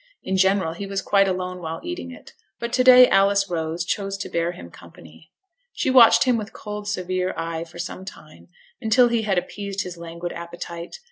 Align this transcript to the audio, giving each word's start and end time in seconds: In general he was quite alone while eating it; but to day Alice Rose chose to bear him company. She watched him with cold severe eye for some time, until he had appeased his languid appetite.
In 0.23 0.35
general 0.35 0.73
he 0.73 0.87
was 0.87 0.99
quite 0.99 1.27
alone 1.27 1.59
while 1.59 1.79
eating 1.83 2.09
it; 2.09 2.33
but 2.59 2.73
to 2.73 2.83
day 2.83 3.07
Alice 3.09 3.47
Rose 3.51 3.85
chose 3.85 4.17
to 4.17 4.29
bear 4.29 4.53
him 4.53 4.71
company. 4.71 5.31
She 5.73 5.91
watched 5.91 6.23
him 6.23 6.37
with 6.37 6.53
cold 6.53 6.87
severe 6.87 7.35
eye 7.37 7.65
for 7.65 7.77
some 7.77 8.03
time, 8.03 8.47
until 8.81 9.09
he 9.09 9.21
had 9.21 9.37
appeased 9.37 9.81
his 9.83 9.97
languid 9.97 10.33
appetite. 10.33 10.95